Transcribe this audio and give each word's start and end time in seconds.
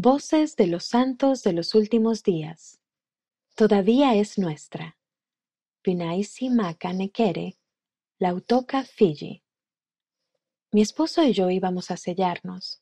Voces 0.00 0.54
de 0.54 0.68
los 0.68 0.84
santos 0.84 1.42
de 1.42 1.52
los 1.52 1.74
últimos 1.74 2.22
días. 2.22 2.78
Todavía 3.56 4.14
es 4.14 4.38
nuestra. 4.38 4.96
Vinaisi 5.82 6.50
Maka 6.50 6.92
Nekere, 6.92 7.58
Lautoka 8.20 8.84
Fiji. 8.84 9.42
Mi 10.70 10.82
esposo 10.82 11.24
y 11.24 11.32
yo 11.32 11.50
íbamos 11.50 11.90
a 11.90 11.96
sellarnos, 11.96 12.80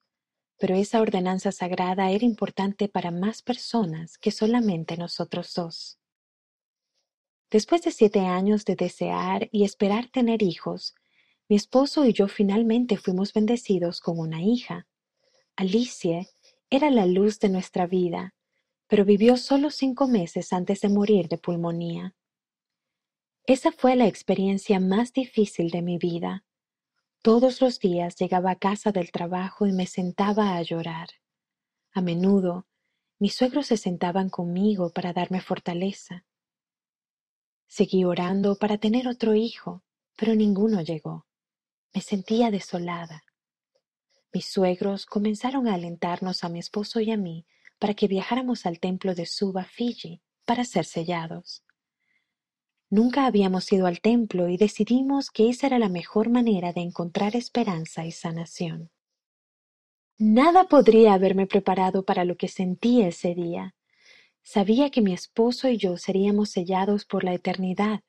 pero 0.58 0.74
esa 0.74 1.00
ordenanza 1.00 1.52
sagrada 1.52 2.10
era 2.10 2.26
importante 2.26 2.86
para 2.86 3.10
más 3.10 3.40
personas 3.40 4.18
que 4.18 4.30
solamente 4.30 4.98
nosotros 4.98 5.54
dos. 5.54 5.98
Después 7.50 7.80
de 7.80 7.92
siete 7.92 8.20
años 8.26 8.66
de 8.66 8.76
desear 8.76 9.48
y 9.52 9.64
esperar 9.64 10.10
tener 10.10 10.42
hijos, 10.42 10.94
mi 11.48 11.56
esposo 11.56 12.04
y 12.04 12.12
yo 12.12 12.28
finalmente 12.28 12.98
fuimos 12.98 13.32
bendecidos 13.32 14.02
con 14.02 14.18
una 14.18 14.42
hija. 14.42 14.86
Alicia 15.56 16.28
era 16.70 16.90
la 16.90 17.06
luz 17.06 17.38
de 17.38 17.48
nuestra 17.48 17.86
vida, 17.86 18.34
pero 18.88 19.04
vivió 19.04 19.36
solo 19.36 19.70
cinco 19.70 20.08
meses 20.08 20.52
antes 20.52 20.80
de 20.80 20.88
morir 20.88 21.28
de 21.28 21.38
pulmonía. 21.38 22.14
Esa 23.44 23.70
fue 23.70 23.94
la 23.94 24.06
experiencia 24.06 24.80
más 24.80 25.12
difícil 25.12 25.70
de 25.70 25.82
mi 25.82 25.98
vida. 25.98 26.44
Todos 27.22 27.60
los 27.60 27.78
días 27.78 28.16
llegaba 28.16 28.52
a 28.52 28.56
casa 28.56 28.90
del 28.90 29.12
trabajo 29.12 29.66
y 29.66 29.72
me 29.72 29.86
sentaba 29.86 30.56
a 30.56 30.62
llorar. 30.62 31.08
A 31.92 32.00
menudo, 32.00 32.66
mis 33.18 33.34
suegros 33.34 33.66
se 33.66 33.76
sentaban 33.76 34.28
conmigo 34.28 34.92
para 34.92 35.12
darme 35.12 35.40
fortaleza. 35.40 36.24
Seguí 37.68 38.04
orando 38.04 38.56
para 38.56 38.78
tener 38.78 39.08
otro 39.08 39.34
hijo, 39.34 39.82
pero 40.16 40.34
ninguno 40.34 40.82
llegó. 40.82 41.26
Me 41.94 42.00
sentía 42.00 42.50
desolada. 42.50 43.22
Mis 44.32 44.46
suegros 44.46 45.06
comenzaron 45.06 45.68
a 45.68 45.74
alentarnos 45.74 46.44
a 46.44 46.48
mi 46.48 46.58
esposo 46.58 47.00
y 47.00 47.10
a 47.10 47.16
mí 47.16 47.46
para 47.78 47.94
que 47.94 48.08
viajáramos 48.08 48.66
al 48.66 48.80
templo 48.80 49.14
de 49.14 49.26
Suba, 49.26 49.64
Fiji, 49.64 50.22
para 50.44 50.64
ser 50.64 50.84
sellados. 50.84 51.62
Nunca 52.88 53.26
habíamos 53.26 53.70
ido 53.72 53.86
al 53.86 54.00
templo 54.00 54.48
y 54.48 54.56
decidimos 54.56 55.30
que 55.30 55.50
esa 55.50 55.66
era 55.66 55.78
la 55.78 55.88
mejor 55.88 56.30
manera 56.30 56.72
de 56.72 56.82
encontrar 56.82 57.34
esperanza 57.34 58.06
y 58.06 58.12
sanación. 58.12 58.90
Nada 60.18 60.68
podría 60.68 61.12
haberme 61.12 61.46
preparado 61.46 62.04
para 62.04 62.24
lo 62.24 62.36
que 62.36 62.48
sentí 62.48 63.02
ese 63.02 63.34
día. 63.34 63.74
Sabía 64.42 64.90
que 64.90 65.02
mi 65.02 65.12
esposo 65.12 65.68
y 65.68 65.76
yo 65.76 65.98
seríamos 65.98 66.50
sellados 66.50 67.04
por 67.04 67.24
la 67.24 67.34
eternidad. 67.34 68.02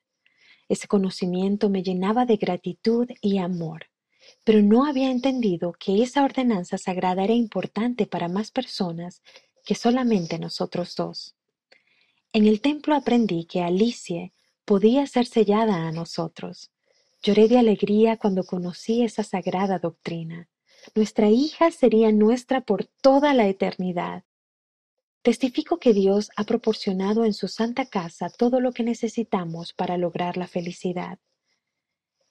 Ese 0.68 0.86
conocimiento 0.86 1.68
me 1.68 1.82
llenaba 1.82 2.24
de 2.24 2.36
gratitud 2.36 3.08
y 3.20 3.38
amor, 3.38 3.86
pero 4.48 4.62
no 4.62 4.86
había 4.86 5.10
entendido 5.10 5.74
que 5.78 6.02
esa 6.02 6.24
ordenanza 6.24 6.78
sagrada 6.78 7.22
era 7.22 7.34
importante 7.34 8.06
para 8.06 8.28
más 8.28 8.50
personas 8.50 9.20
que 9.66 9.74
solamente 9.74 10.38
nosotros 10.38 10.96
dos. 10.96 11.36
En 12.32 12.46
el 12.46 12.62
templo 12.62 12.94
aprendí 12.94 13.44
que 13.44 13.60
Alicia 13.60 14.32
podía 14.64 15.06
ser 15.06 15.26
sellada 15.26 15.86
a 15.86 15.92
nosotros. 15.92 16.70
Lloré 17.22 17.48
de 17.48 17.58
alegría 17.58 18.16
cuando 18.16 18.42
conocí 18.42 19.02
esa 19.02 19.22
sagrada 19.22 19.80
doctrina. 19.80 20.48
Nuestra 20.94 21.28
hija 21.28 21.70
sería 21.70 22.10
nuestra 22.10 22.62
por 22.62 22.86
toda 22.86 23.34
la 23.34 23.48
eternidad. 23.48 24.24
Testifico 25.20 25.78
que 25.78 25.92
Dios 25.92 26.30
ha 26.36 26.44
proporcionado 26.44 27.26
en 27.26 27.34
su 27.34 27.48
santa 27.48 27.84
casa 27.84 28.30
todo 28.30 28.60
lo 28.60 28.72
que 28.72 28.82
necesitamos 28.82 29.74
para 29.74 29.98
lograr 29.98 30.38
la 30.38 30.46
felicidad. 30.46 31.18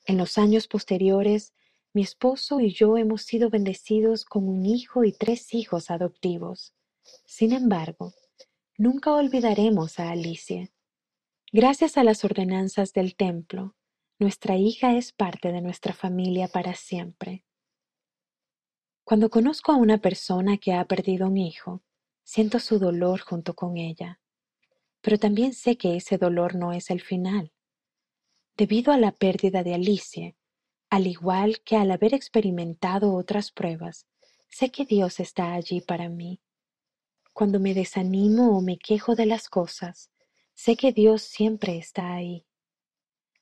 En 0.08 0.18
los 0.18 0.40
años 0.40 0.68
posteriores, 0.68 1.54
mi 1.98 2.04
esposo 2.04 2.60
y 2.60 2.72
yo 2.72 2.96
hemos 2.96 3.24
sido 3.24 3.50
bendecidos 3.50 4.24
con 4.24 4.48
un 4.48 4.68
hijo 4.68 5.04
y 5.04 5.12
tres 5.12 5.56
hijos 5.56 5.90
adoptivos. 5.90 6.76
Sin 7.26 7.54
embargo, 7.54 8.14
nunca 8.78 9.16
olvidaremos 9.16 9.98
a 9.98 10.12
Alicia. 10.12 10.70
Gracias 11.52 11.98
a 11.98 12.04
las 12.04 12.24
ordenanzas 12.24 12.94
del 12.94 13.16
templo, 13.16 13.76
nuestra 14.20 14.58
hija 14.58 14.96
es 14.96 15.12
parte 15.12 15.52
de 15.52 15.62
nuestra 15.62 15.92
familia 15.92 16.48
para 16.48 16.76
siempre. 16.76 17.44
Cuando 19.04 19.32
conozco 19.32 19.72
a 19.72 19.78
una 19.78 19.98
persona 19.98 20.60
que 20.60 20.74
ha 20.74 20.86
perdido 20.86 21.26
un 21.26 21.38
hijo, 21.38 21.82
Siento 22.30 22.60
su 22.60 22.78
dolor 22.78 23.22
junto 23.22 23.56
con 23.56 23.78
ella, 23.78 24.20
pero 25.00 25.18
también 25.18 25.54
sé 25.54 25.78
que 25.78 25.96
ese 25.96 26.18
dolor 26.18 26.56
no 26.56 26.74
es 26.74 26.90
el 26.92 27.00
final. 27.00 27.54
Debido 28.58 28.92
a 28.92 28.98
la 28.98 29.14
pérdida 29.14 29.64
de 29.64 29.74
Alicia, 29.74 30.36
al 30.90 31.08
igual 31.08 31.62
que 31.62 31.76
al 31.76 31.92
haber 31.92 32.14
experimentado 32.14 33.14
otras 33.14 33.52
pruebas, 33.52 34.08
sé 34.50 34.70
que 34.70 34.86
Dios 34.86 35.20
está 35.20 35.54
allí 35.54 35.82
para 35.82 36.10
mí. 36.10 36.40
Cuando 37.34 37.60
me 37.60 37.74
desanimo 37.74 38.58
o 38.58 38.62
me 38.62 38.78
quejo 38.78 39.16
de 39.16 39.26
las 39.26 39.50
cosas, 39.50 40.12
sé 40.54 40.76
que 40.76 40.92
Dios 40.92 41.22
siempre 41.22 41.78
está 41.78 42.14
ahí. 42.14 42.46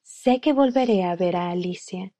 Sé 0.03 0.41
que 0.41 0.53
volveré 0.53 1.03
a 1.03 1.15
ver 1.15 1.35
a 1.35 1.49
Alicia, 1.49 2.13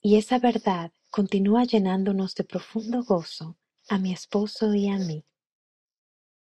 y 0.00 0.16
esa 0.16 0.38
verdad 0.38 0.92
continúa 1.10 1.64
llenándonos 1.64 2.34
de 2.34 2.44
profundo 2.44 3.02
gozo 3.02 3.56
a 3.88 3.98
mi 3.98 4.12
esposo 4.12 4.74
y 4.74 4.88
a 4.88 4.98
mí. 4.98 5.24